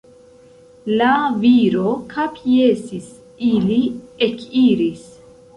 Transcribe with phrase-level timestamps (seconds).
[1.01, 1.09] La
[1.43, 3.13] viro kapjesis,
[3.51, 3.79] ili
[4.31, 5.09] ekiris.